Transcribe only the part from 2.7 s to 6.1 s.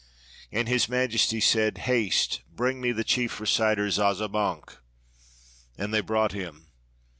me the chief reciter Zazamankh,' and they